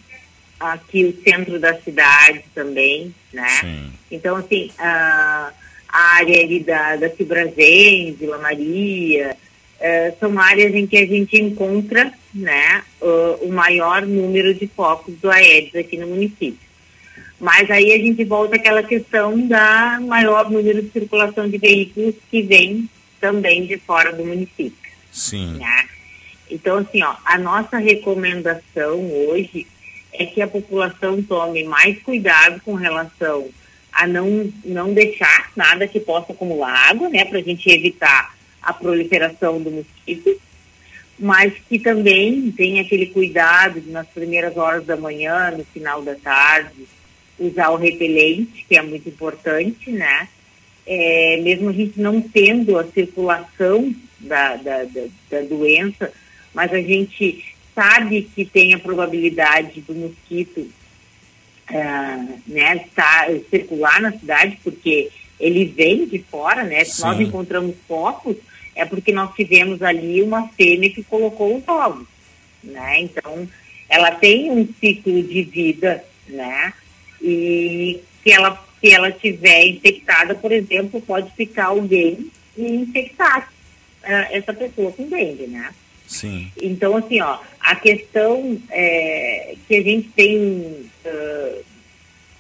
aqui 0.60 1.06
o 1.06 1.22
centro 1.22 1.60
da 1.60 1.80
cidade 1.82 2.44
também, 2.56 3.14
né? 3.32 3.48
Sim. 3.60 3.92
Então, 4.10 4.38
assim, 4.38 4.72
a, 4.80 5.52
a 5.88 6.02
área 6.16 6.42
ali 6.42 6.62
da, 6.62 6.96
da 6.96 7.12
Cibrazen, 7.12 8.14
Vila 8.14 8.40
Maria, 8.40 9.38
uh, 9.78 10.20
são 10.20 10.40
áreas 10.40 10.74
em 10.74 10.88
que 10.88 10.98
a 10.98 11.06
gente 11.06 11.40
encontra, 11.40 12.12
né, 12.34 12.84
uh, 13.00 13.46
o 13.46 13.52
maior 13.52 14.02
número 14.02 14.52
de 14.52 14.66
focos 14.66 15.14
do 15.18 15.30
Aedes 15.30 15.76
aqui 15.76 15.96
no 15.96 16.08
município. 16.08 16.71
Mas 17.42 17.72
aí 17.72 17.92
a 17.92 17.98
gente 17.98 18.24
volta 18.24 18.56
àquela 18.56 18.84
questão 18.84 19.48
da 19.48 20.00
maior 20.00 20.50
número 20.52 20.80
de 20.80 20.92
circulação 20.92 21.50
de 21.50 21.58
veículos 21.58 22.14
que 22.30 22.44
vem 22.44 22.88
também 23.20 23.66
de 23.66 23.80
fora 23.80 24.14
do 24.14 24.24
município. 24.24 24.92
Sim. 25.12 25.58
Né? 25.58 25.90
Então, 26.52 26.78
assim, 26.78 27.02
ó, 27.02 27.16
a 27.26 27.40
nossa 27.40 27.80
recomendação 27.80 29.12
hoje 29.12 29.66
é 30.14 30.24
que 30.24 30.40
a 30.40 30.48
população 30.48 31.24
tome 31.24 31.64
mais 31.64 32.00
cuidado 32.04 32.62
com 32.62 32.76
relação 32.76 33.50
a 33.92 34.06
não, 34.06 34.54
não 34.64 34.94
deixar 34.94 35.52
nada 35.56 35.88
que 35.88 36.00
possa 36.00 36.34
acumular 36.34 36.90
água, 36.90 37.10
né, 37.10 37.26
para 37.26 37.40
a 37.40 37.44
gente 37.44 37.68
evitar 37.70 38.36
a 38.62 38.72
proliferação 38.72 39.60
do 39.60 39.72
mosquito, 39.72 40.40
mas 41.18 41.54
que 41.68 41.80
também 41.80 42.52
tenha 42.52 42.84
aquele 42.84 43.08
cuidado 43.08 43.82
de, 43.82 43.90
nas 43.90 44.08
primeiras 44.08 44.56
horas 44.56 44.86
da 44.86 44.96
manhã, 44.96 45.52
no 45.52 45.66
final 45.66 46.04
da 46.04 46.14
tarde, 46.16 46.88
usar 47.40 47.70
o 47.70 47.78
repelente, 47.78 48.66
que 48.68 48.78
é 48.78 48.82
muito 48.82 49.10
importante, 49.10 49.92
né? 49.92 50.28
É, 50.86 51.40
mesmo 51.42 51.70
a 51.70 51.74
gente 51.74 52.00
não 52.00 52.22
tendo 52.22 52.78
a 52.78 52.86
circulação 52.86 53.94
da, 54.20 54.56
da, 54.56 54.84
da, 54.84 55.06
da 55.30 55.42
doença, 55.42 56.12
mas 56.54 56.74
a 56.74 56.82
gente 56.82 57.46
sabe 57.74 58.30
que 58.36 58.46
tem 58.46 58.74
a 58.74 58.80
probabilidade 58.80 59.82
do 59.82 59.94
mosquito 59.94 60.60
uh, 61.70 62.40
né, 62.48 62.86
estar, 62.86 63.28
circular 63.50 64.02
na 64.02 64.12
cidade, 64.12 64.60
porque 64.64 65.10
ele 65.40 65.66
vem 65.66 66.06
de 66.06 66.20
fora, 66.20 66.64
né? 66.64 66.84
Se 66.84 67.02
nós 67.02 67.20
encontramos 67.20 67.76
focos, 67.88 68.36
é 68.76 68.86
porque 68.86 69.12
nós 69.12 69.34
tivemos 69.36 69.82
ali 69.82 70.22
uma 70.22 70.48
fêmea 70.50 70.92
que 70.92 71.04
colocou 71.04 71.58
os 71.58 71.68
ovos, 71.68 72.08
né? 72.64 73.02
Então, 73.02 73.48
ela 73.90 74.12
tem 74.12 74.52
um 74.52 74.68
ciclo 74.80 75.22
de 75.24 75.44
vida, 75.44 76.04
né? 76.28 76.74
E 77.22 78.02
que 78.24 78.32
ela, 78.32 78.64
se 78.80 78.92
ela 78.92 79.12
tiver 79.12 79.66
infectada, 79.66 80.36
por 80.36 80.52
exemplo, 80.52 81.02
pode 81.02 81.32
ficar 81.36 81.66
alguém 81.66 82.32
e 82.58 82.66
infectar 82.76 83.52
uh, 84.04 84.28
essa 84.32 84.54
pessoa 84.54 84.92
com 84.92 85.08
dengue, 85.08 85.48
né? 85.48 85.74
Sim. 86.08 86.52
Então, 86.62 86.98
assim, 86.98 87.22
ó, 87.22 87.40
a 87.60 87.76
questão 87.76 88.62
é, 88.70 89.56
que 89.68 89.76
a 89.76 89.82
gente 89.82 90.10
tem, 90.10 90.40
uh, 90.42 91.64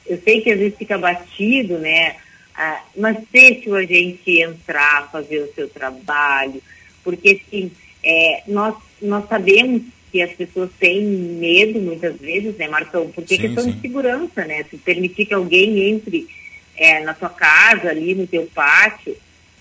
eu 0.05 0.21
sei 0.23 0.41
que 0.41 0.51
às 0.51 0.59
vezes 0.59 0.77
fica 0.77 0.97
batido, 0.97 1.77
né? 1.77 2.17
Uh, 2.51 2.81
mas 2.97 3.17
deixa 3.31 3.69
o 3.69 3.75
agente 3.75 4.41
entrar, 4.41 5.09
fazer 5.09 5.39
o 5.39 5.53
seu 5.53 5.69
trabalho, 5.69 6.61
porque, 7.03 7.41
assim, 7.41 7.71
é, 8.03 8.43
nós, 8.47 8.75
nós 9.01 9.27
sabemos 9.29 9.83
que 10.12 10.22
as 10.22 10.32
pessoas 10.34 10.70
têm 10.80 11.01
medo 11.01 11.80
muitas 11.80 12.15
vezes, 12.18 12.56
né, 12.58 12.68
Marcão? 12.68 13.10
Porque 13.12 13.36
sim, 13.36 13.41
questão 13.41 13.63
sim. 13.63 13.72
de 13.72 13.82
segurança, 13.82 14.46
né? 14.46 14.63
Se 14.70 14.77
permitir 14.77 15.25
que 15.25 15.34
alguém 15.34 15.89
entre 15.89 16.27
é, 16.75 17.00
na 17.01 17.15
sua 17.15 17.30
casa, 17.30 17.89
ali 17.89 18.13
no 18.13 18.27
teu 18.27 18.46
pátio, 18.53 19.15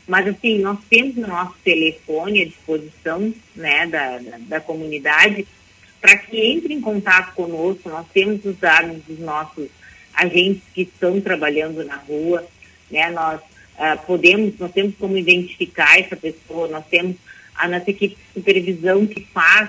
mas 0.06 0.26
assim, 0.26 0.58
nós 0.58 0.78
temos 0.88 1.16
o 1.16 1.20
nosso 1.20 1.54
telefone 1.62 2.42
à 2.42 2.44
disposição, 2.44 3.32
né, 3.54 3.86
da, 3.86 4.18
da, 4.18 4.38
da 4.38 4.60
comunidade, 4.60 5.46
para 6.00 6.16
que 6.16 6.36
entre 6.36 6.74
em 6.74 6.80
contato 6.80 7.34
conosco, 7.34 7.88
nós 7.88 8.06
temos 8.12 8.44
os 8.44 8.56
dados 8.56 8.96
dos 9.06 9.18
nossos 9.20 9.68
agentes 10.12 10.62
que 10.74 10.82
estão 10.82 11.20
trabalhando 11.20 11.84
na 11.84 11.96
rua, 11.96 12.44
né, 12.90 13.08
nós 13.10 13.40
uh, 13.40 14.06
podemos, 14.06 14.58
nós 14.58 14.72
temos 14.72 14.94
como 14.98 15.16
identificar 15.16 16.00
essa 16.00 16.16
pessoa, 16.16 16.66
nós 16.66 16.84
temos 16.86 17.14
a 17.54 17.68
nossa 17.68 17.90
equipe 17.90 18.16
de 18.16 18.40
supervisão 18.40 19.06
que 19.06 19.20
faz 19.32 19.68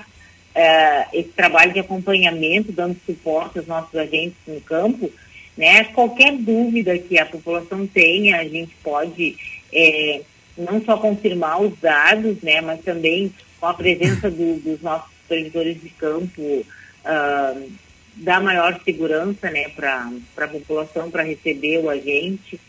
uh, 0.54 1.08
esse 1.12 1.30
trabalho 1.30 1.72
de 1.72 1.80
acompanhamento, 1.80 2.72
dando 2.72 2.96
suporte 3.04 3.58
aos 3.58 3.66
nossos 3.66 3.94
agentes 3.94 4.36
no 4.46 4.60
campo, 4.60 5.10
né? 5.56 5.84
Qualquer 5.84 6.36
dúvida 6.36 6.98
que 6.98 7.18
a 7.18 7.26
população 7.26 7.86
tenha, 7.86 8.38
a 8.38 8.44
gente 8.44 8.74
pode 8.82 9.36
é, 9.72 10.22
não 10.56 10.82
só 10.84 10.96
confirmar 10.96 11.60
os 11.60 11.78
dados, 11.78 12.40
né, 12.42 12.60
mas 12.60 12.80
também 12.82 13.32
com 13.58 13.66
a 13.66 13.74
presença 13.74 14.30
do, 14.30 14.58
dos 14.60 14.80
nossos 14.82 15.10
supervisores 15.22 15.80
de 15.80 15.88
campo, 15.90 16.42
uh, 16.42 17.72
dar 18.16 18.40
maior 18.42 18.80
segurança 18.84 19.50
né, 19.50 19.68
para 19.70 20.10
a 20.36 20.48
população, 20.48 21.10
para 21.10 21.22
receber 21.22 21.78
o 21.78 21.88
agente. 21.88 22.60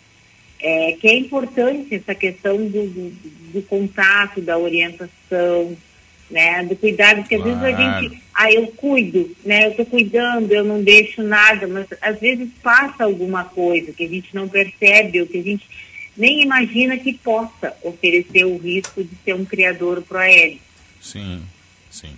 É, 0.65 0.93
que 0.93 1.07
é 1.09 1.15
importante 1.15 1.93
essa 1.93 2.15
questão 2.15 2.55
do, 2.55 2.87
do, 2.87 3.09
do 3.51 3.61
contato, 3.63 4.39
da 4.39 4.57
orientação, 4.57 5.75
né, 6.33 6.63
do 6.65 6.75
cuidado, 6.75 7.21
porque 7.21 7.37
claro. 7.37 7.51
às 7.51 7.61
vezes 7.61 7.77
a 7.77 8.01
gente, 8.01 8.23
ah, 8.33 8.51
eu 8.51 8.67
cuido, 8.67 9.37
né, 9.45 9.67
eu 9.67 9.71
estou 9.71 9.85
cuidando, 9.85 10.51
eu 10.51 10.63
não 10.63 10.83
deixo 10.83 11.21
nada, 11.21 11.67
mas 11.67 11.85
às 12.01 12.19
vezes 12.19 12.49
passa 12.61 13.03
alguma 13.03 13.45
coisa 13.45 13.93
que 13.93 14.03
a 14.03 14.09
gente 14.09 14.33
não 14.33 14.49
percebe, 14.49 15.21
ou 15.21 15.27
que 15.27 15.37
a 15.37 15.43
gente 15.43 15.65
nem 16.17 16.41
imagina 16.41 16.97
que 16.97 17.13
possa 17.13 17.75
oferecer 17.83 18.45
o 18.45 18.57
risco 18.57 19.03
de 19.03 19.11
ser 19.23 19.35
um 19.35 19.45
criador 19.45 20.01
proaéreo. 20.01 20.59
Sim, 20.99 21.43
sim. 21.89 22.17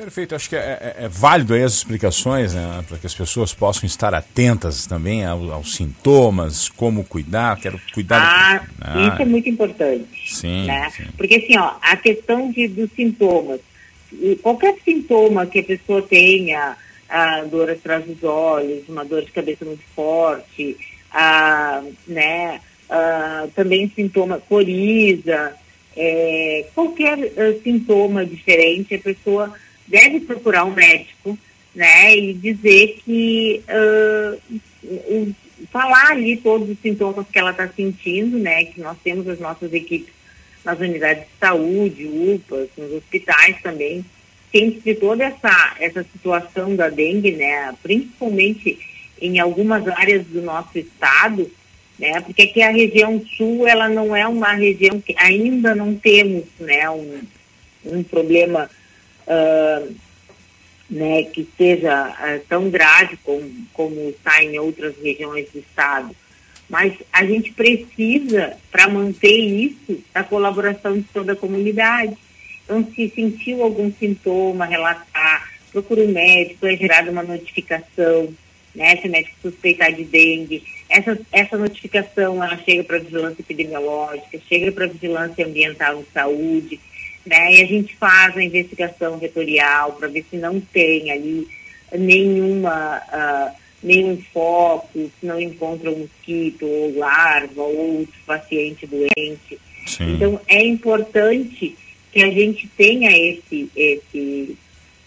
Perfeito, 0.00 0.34
acho 0.34 0.48
que 0.48 0.56
é, 0.56 0.94
é, 0.98 1.04
é 1.04 1.08
válido 1.08 1.52
aí 1.52 1.62
as 1.62 1.74
explicações, 1.74 2.54
né, 2.54 2.82
para 2.88 2.96
que 2.96 3.06
as 3.06 3.14
pessoas 3.14 3.52
possam 3.52 3.86
estar 3.86 4.14
atentas 4.14 4.86
também 4.86 5.26
aos, 5.26 5.50
aos 5.50 5.74
sintomas, 5.74 6.70
como 6.70 7.04
cuidar, 7.04 7.60
quero 7.60 7.78
cuidar. 7.92 8.18
Ah, 8.18 8.66
ah, 8.80 9.08
isso 9.08 9.20
é 9.20 9.24
muito 9.26 9.50
importante. 9.50 10.08
Sim, 10.26 10.64
né? 10.64 10.88
sim. 10.96 11.04
Porque 11.18 11.36
assim, 11.36 11.58
ó, 11.58 11.74
a 11.82 11.98
questão 11.98 12.50
de, 12.50 12.66
dos 12.68 12.90
sintomas, 12.96 13.60
qualquer 14.40 14.74
sintoma 14.82 15.44
que 15.44 15.58
a 15.58 15.64
pessoa 15.64 16.00
tenha, 16.00 16.78
a 17.06 17.42
dor 17.42 17.68
atrás 17.68 18.02
dos 18.06 18.24
olhos, 18.24 18.88
uma 18.88 19.04
dor 19.04 19.22
de 19.22 19.32
cabeça 19.32 19.66
muito 19.66 19.84
forte, 19.94 20.78
a, 21.12 21.82
né, 22.08 22.58
a, 22.88 23.48
também 23.54 23.92
sintoma 23.94 24.38
coriza, 24.38 25.54
é, 25.94 26.64
qualquer 26.74 27.18
uh, 27.18 27.62
sintoma 27.62 28.24
diferente, 28.24 28.94
a 28.94 28.98
pessoa 28.98 29.52
deve 29.90 30.20
procurar 30.20 30.64
um 30.64 30.72
médico, 30.72 31.36
né, 31.74 32.16
e 32.16 32.32
dizer 32.34 33.00
que 33.04 33.62
uh, 33.68 35.34
falar 35.70 36.12
ali 36.12 36.36
todos 36.36 36.68
os 36.68 36.78
sintomas 36.80 37.26
que 37.30 37.38
ela 37.38 37.50
está 37.50 37.68
sentindo, 37.68 38.38
né, 38.38 38.64
que 38.64 38.80
nós 38.80 38.96
temos 39.02 39.28
as 39.28 39.38
nossas 39.38 39.72
equipes 39.72 40.12
nas 40.64 40.78
unidades 40.78 41.24
de 41.24 41.38
saúde, 41.38 42.06
UPAs, 42.06 42.68
nos 42.76 42.92
hospitais 42.92 43.60
também, 43.62 44.04
cientes 44.50 44.82
de 44.82 44.94
toda 44.94 45.24
essa, 45.24 45.76
essa 45.78 46.02
situação 46.02 46.74
da 46.74 46.88
dengue, 46.88 47.32
né, 47.32 47.74
principalmente 47.82 48.78
em 49.20 49.38
algumas 49.38 49.86
áreas 49.88 50.26
do 50.26 50.40
nosso 50.42 50.78
estado, 50.78 51.50
né, 51.98 52.20
porque 52.20 52.42
aqui 52.42 52.62
a 52.62 52.70
região 52.70 53.22
sul, 53.36 53.66
ela 53.66 53.88
não 53.88 54.14
é 54.14 54.26
uma 54.26 54.52
região 54.52 55.00
que 55.00 55.14
ainda 55.18 55.74
não 55.74 55.94
temos, 55.94 56.44
né, 56.58 56.88
um, 56.90 57.20
um 57.84 58.02
problema 58.02 58.68
uh, 59.30 59.94
né, 60.90 61.22
que 61.24 61.46
seja 61.56 62.08
uh, 62.08 62.46
tão 62.48 62.68
grave 62.68 63.16
como, 63.22 63.48
como 63.72 64.10
está 64.10 64.42
em 64.42 64.58
outras 64.58 64.94
regiões 65.00 65.48
do 65.50 65.60
estado. 65.60 66.14
Mas 66.68 66.94
a 67.12 67.24
gente 67.24 67.52
precisa, 67.52 68.56
para 68.70 68.88
manter 68.88 69.36
isso, 69.36 70.02
da 70.12 70.22
colaboração 70.22 70.98
de 70.98 71.04
toda 71.12 71.32
a 71.32 71.36
comunidade. 71.36 72.16
Então, 72.64 72.86
se 72.94 73.08
sentiu 73.10 73.62
algum 73.62 73.92
sintoma, 73.92 74.64
relatar, 74.64 75.50
procura 75.72 76.02
o 76.02 76.08
um 76.08 76.12
médico, 76.12 76.66
é 76.66 76.76
gerada 76.76 77.10
uma 77.10 77.24
notificação, 77.24 78.32
né, 78.72 78.96
se 78.96 79.08
o 79.08 79.10
médico 79.10 79.36
suspeitar 79.42 79.92
de 79.92 80.04
dengue. 80.04 80.62
Essa, 80.88 81.18
essa 81.32 81.56
notificação, 81.56 82.42
ela 82.42 82.56
chega 82.58 82.84
para 82.84 82.96
a 82.96 83.00
vigilância 83.00 83.42
epidemiológica, 83.42 84.40
chega 84.48 84.70
para 84.70 84.84
a 84.84 84.88
vigilância 84.88 85.44
ambiental 85.44 86.00
e 86.00 86.12
saúde, 86.12 86.80
né? 87.24 87.54
E 87.54 87.62
a 87.62 87.66
gente 87.66 87.96
faz 87.96 88.36
a 88.36 88.42
investigação 88.42 89.18
vetorial 89.18 89.92
para 89.92 90.08
ver 90.08 90.24
se 90.30 90.36
não 90.36 90.60
tem 90.60 91.10
ali 91.10 91.48
nenhuma, 91.92 92.98
uh, 92.98 93.56
nenhum 93.82 94.20
foco, 94.32 94.88
se 94.94 95.26
não 95.26 95.40
encontra 95.40 95.90
um 95.90 96.00
mosquito 96.00 96.66
ou 96.66 96.96
larva 96.96 97.62
ou 97.62 97.98
outro 97.98 98.14
paciente 98.26 98.86
doente. 98.86 99.58
Sim. 99.86 100.14
Então 100.14 100.40
é 100.46 100.64
importante 100.64 101.76
que 102.12 102.22
a 102.22 102.30
gente 102.30 102.68
tenha 102.76 103.10
esse, 103.10 103.70
esse, 103.76 104.56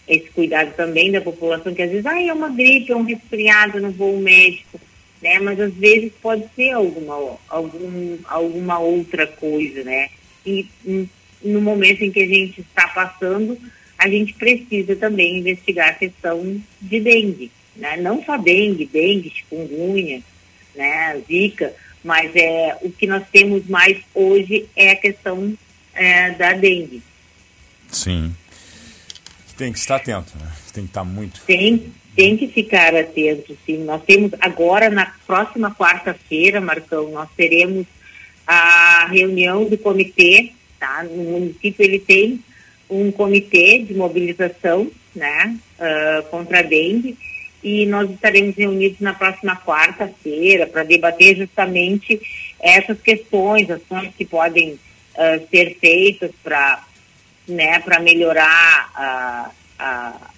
esse 0.08 0.30
cuidado 0.30 0.74
também 0.74 1.10
da 1.10 1.20
população, 1.20 1.74
que 1.74 1.82
às 1.82 1.90
vezes 1.90 2.06
ah, 2.06 2.20
é 2.20 2.32
uma 2.32 2.48
gripe, 2.48 2.92
é 2.92 2.96
um 2.96 3.04
resfriado, 3.04 3.80
não 3.80 3.90
vou 3.90 4.14
ao 4.14 4.20
médico. 4.20 4.80
Né? 5.20 5.38
Mas 5.38 5.58
às 5.58 5.72
vezes 5.74 6.12
pode 6.20 6.44
ser 6.54 6.72
alguma, 6.72 7.38
algum, 7.48 8.18
alguma 8.24 8.78
outra 8.78 9.26
coisa, 9.26 9.82
né? 9.82 10.08
E 10.46 10.66
no 11.44 11.60
momento 11.60 12.02
em 12.02 12.10
que 12.10 12.20
a 12.20 12.26
gente 12.26 12.60
está 12.60 12.88
passando, 12.88 13.58
a 13.98 14.08
gente 14.08 14.32
precisa 14.34 14.96
também 14.96 15.38
investigar 15.38 15.90
a 15.90 15.94
questão 15.94 16.60
de 16.80 17.00
dengue, 17.00 17.50
né? 17.76 17.96
Não 17.96 18.24
só 18.24 18.36
dengue, 18.36 18.86
dengue, 18.86 19.30
chikungunya, 19.30 20.20
né, 20.74 21.20
zika, 21.28 21.72
mas 22.02 22.34
é, 22.34 22.76
o 22.82 22.90
que 22.90 23.06
nós 23.06 23.22
temos 23.30 23.66
mais 23.66 23.98
hoje 24.14 24.66
é 24.74 24.90
a 24.90 24.96
questão 24.96 25.56
é, 25.94 26.30
da 26.30 26.52
dengue. 26.52 27.02
Sim. 27.90 28.34
Tem 29.56 29.72
que 29.72 29.78
estar 29.78 29.96
atento, 29.96 30.32
né? 30.36 30.50
Tem 30.72 30.84
que 30.84 30.90
estar 30.90 31.04
muito. 31.04 31.40
Tem, 31.46 31.92
tem 32.16 32.36
que 32.36 32.48
ficar 32.48 32.94
atento, 32.94 33.56
sim. 33.64 33.78
Nós 33.84 34.02
temos 34.02 34.32
agora, 34.40 34.90
na 34.90 35.06
próxima 35.26 35.72
quarta-feira, 35.72 36.60
Marcão, 36.60 37.10
nós 37.10 37.28
teremos 37.36 37.86
a 38.46 39.06
reunião 39.06 39.64
do 39.64 39.78
comitê 39.78 40.52
tá? 40.84 41.02
No 41.02 41.24
município 41.24 41.82
ele 41.82 41.98
tem 41.98 42.40
um 42.90 43.10
comitê 43.10 43.78
de 43.78 43.94
mobilização, 43.94 44.90
né, 45.14 45.56
uh, 45.78 46.22
contra 46.24 46.58
a 46.58 46.62
dengue, 46.62 47.16
e 47.62 47.86
nós 47.86 48.10
estaremos 48.10 48.54
reunidos 48.54 49.00
na 49.00 49.14
próxima 49.14 49.56
quarta-feira 49.56 50.66
para 50.66 50.82
debater 50.82 51.36
justamente 51.36 52.20
essas 52.60 53.00
questões, 53.00 53.70
ações 53.70 54.12
que 54.16 54.26
podem 54.26 54.72
uh, 54.72 55.48
ser 55.50 55.78
feitas 55.80 56.30
para 56.42 56.84
né, 57.46 57.78
para 57.80 58.00
melhorar 58.00 58.90
a, 58.94 59.50
a, 59.78 60.30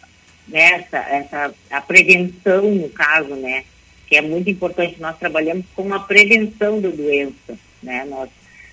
né, 0.49 0.85
essa, 0.91 1.55
a 1.71 1.81
prevenção, 1.81 2.63
no 2.75 2.89
caso, 2.89 3.37
né, 3.37 3.65
que 4.09 4.17
é 4.17 4.21
muito 4.21 4.51
importante. 4.51 5.01
Nós 5.01 5.17
trabalhamos 5.17 5.65
com 5.75 5.95
a 5.95 6.01
prevenção 6.01 6.81
da 6.81 6.89
doença, 6.89 7.57
né, 7.81 8.05
nós, 8.09 8.29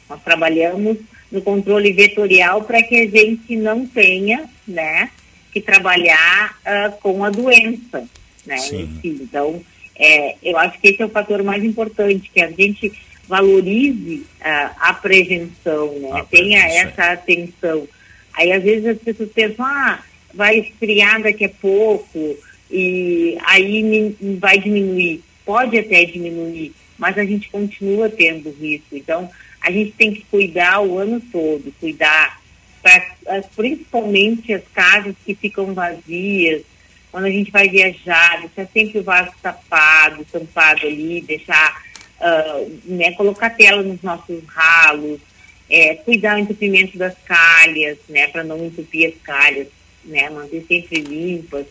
nós 0.09 0.19
trabalhamos 0.23 0.97
no 1.33 1.41
controle 1.41 1.91
vetorial 1.91 2.63
para 2.63 2.83
que 2.83 2.95
a 2.95 3.09
gente 3.09 3.55
não 3.55 3.87
tenha, 3.87 4.47
né, 4.67 5.09
que 5.51 5.59
trabalhar 5.59 6.55
uh, 6.61 6.91
com 7.01 7.25
a 7.25 7.31
doença, 7.31 8.07
né, 8.45 8.57
si. 8.59 8.87
Então, 9.03 9.59
é, 9.95 10.35
eu 10.43 10.55
acho 10.59 10.79
que 10.79 10.89
esse 10.89 11.01
é 11.01 11.05
o 11.05 11.09
fator 11.09 11.41
mais 11.41 11.63
importante, 11.63 12.29
que 12.31 12.39
a 12.39 12.51
gente 12.51 12.93
valorize 13.27 14.17
uh, 14.41 14.75
a 14.79 14.93
prevenção, 14.93 15.91
né, 15.99 16.11
a 16.11 16.23
tenha 16.23 16.61
prevenção. 16.61 16.89
essa 16.89 17.11
atenção. 17.13 17.87
Aí, 18.35 18.51
às 18.51 18.61
vezes, 18.61 18.85
as 18.85 18.97
pessoas 18.99 19.31
pensam, 19.31 19.65
ah, 19.65 20.03
vai 20.35 20.59
esfriar 20.59 21.19
daqui 21.23 21.45
a 21.45 21.49
pouco 21.49 22.37
e 22.69 23.37
aí 23.43 24.15
vai 24.39 24.59
diminuir. 24.59 25.23
Pode 25.43 25.79
até 25.79 26.05
diminuir, 26.05 26.73
mas 26.97 27.17
a 27.17 27.25
gente 27.25 27.49
continua 27.49 28.07
tendo 28.07 28.51
risco. 28.51 28.95
Então, 28.95 29.29
a 29.63 29.71
gente 29.71 29.91
tem 29.93 30.13
que 30.13 30.25
cuidar 30.25 30.81
o 30.81 30.99
ano 30.99 31.21
todo, 31.31 31.73
cuidar 31.79 32.41
para 32.81 33.41
principalmente 33.55 34.53
as 34.53 34.63
casas 34.73 35.15
que 35.25 35.33
ficam 35.33 35.73
vazias, 35.73 36.63
quando 37.09 37.25
a 37.25 37.29
gente 37.29 37.49
vai 37.49 37.69
viajar, 37.69 38.41
deixar 38.41 38.69
sempre 38.73 38.99
o 38.99 39.03
vaso 39.03 39.31
tapado, 39.41 40.25
tampado 40.25 40.85
ali, 40.85 41.21
deixar, 41.21 41.81
uh, 42.19 42.79
né, 42.83 43.13
colocar 43.13 43.51
tela 43.51 43.81
nos 43.81 44.01
nossos 44.01 44.43
ralos, 44.47 45.21
é, 45.69 45.95
cuidar 45.95 46.35
do 46.35 46.41
entupimento 46.41 46.97
das 46.97 47.15
calhas, 47.23 47.97
né, 48.09 48.27
para 48.27 48.43
não 48.43 48.65
entupir 48.65 49.13
as 49.13 49.21
calhas, 49.21 49.67
né, 50.03 50.29
manter 50.29 50.65
sempre 50.67 50.99
limpas. 51.01 51.65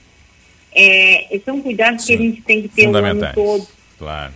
É, 0.74 1.38
são 1.44 1.60
cuidados 1.60 2.06
Sim, 2.06 2.16
que 2.16 2.22
a 2.22 2.26
gente 2.26 2.42
tem 2.42 2.62
que 2.62 2.68
ter 2.68 2.88
o 2.88 2.96
ano 2.96 3.32
todo. 3.34 3.68
Claro, 3.98 4.32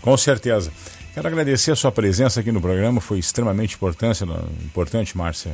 com 0.00 0.16
certeza. 0.16 0.72
Quero 1.14 1.28
agradecer 1.28 1.70
a 1.72 1.76
sua 1.76 1.92
presença 1.92 2.40
aqui 2.40 2.50
no 2.50 2.60
programa, 2.60 2.98
foi 2.98 3.18
extremamente 3.18 3.74
importante, 3.74 4.24
importante 4.64 5.14
Márcia, 5.14 5.52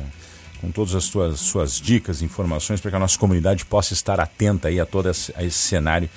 com 0.61 0.71
todas 0.71 0.95
as 0.95 1.03
suas, 1.03 1.41
suas 1.41 1.81
dicas, 1.81 2.21
informações, 2.21 2.79
para 2.79 2.91
que 2.91 2.95
a 2.95 2.99
nossa 2.99 3.19
comunidade 3.19 3.65
possa 3.65 3.93
estar 3.93 4.21
atenta 4.21 4.69
aí 4.69 4.79
a 4.79 4.85
todo 4.85 5.09
esse, 5.09 5.33
a 5.35 5.43
esse 5.43 5.57
cenário 5.57 6.09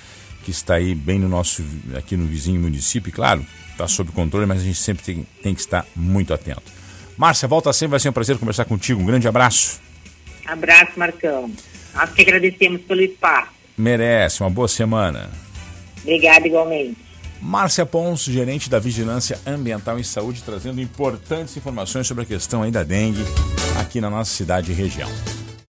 que 0.45 0.51
está 0.51 0.75
aí 0.75 0.95
bem 0.95 1.19
no 1.19 1.27
nosso, 1.27 1.61
aqui 1.97 2.15
no 2.15 2.25
vizinho 2.25 2.61
município, 2.61 3.09
e 3.09 3.11
claro, 3.11 3.45
está 3.69 3.85
sob 3.85 4.13
controle, 4.13 4.45
mas 4.45 4.61
a 4.61 4.63
gente 4.63 4.79
sempre 4.79 5.03
tem, 5.03 5.27
tem 5.41 5.53
que 5.53 5.59
estar 5.59 5.85
muito 5.93 6.33
atento. 6.33 6.71
Márcia, 7.17 7.45
volta 7.45 7.73
sempre, 7.73 7.91
vai 7.91 7.99
ser 7.99 8.09
um 8.09 8.13
prazer 8.13 8.37
conversar 8.37 8.63
contigo, 8.63 9.01
um 9.01 9.05
grande 9.05 9.27
abraço. 9.27 9.81
Abraço, 10.45 10.97
Marcão. 10.97 11.51
Nós 11.93 12.09
que 12.11 12.21
agradecemos 12.21 12.81
pelo 12.81 13.01
espaço. 13.01 13.51
Merece, 13.77 14.41
uma 14.41 14.49
boa 14.49 14.69
semana. 14.69 15.29
Obrigada 16.01 16.47
igualmente. 16.47 17.02
Márcia 17.43 17.85
Pons, 17.85 18.23
gerente 18.23 18.69
da 18.69 18.79
Vigilância 18.79 19.37
Ambiental 19.45 19.99
e 19.99 20.03
Saúde, 20.03 20.41
trazendo 20.41 20.79
importantes 20.79 21.57
informações 21.57 22.07
sobre 22.07 22.23
a 22.23 22.25
questão 22.25 22.63
aí 22.63 22.71
da 22.71 22.83
dengue 22.83 23.21
aqui 23.81 23.99
na 23.99 24.09
nossa 24.09 24.31
cidade 24.33 24.71
e 24.71 24.73
região. 24.73 25.09